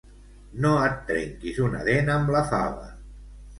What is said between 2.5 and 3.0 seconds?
fava!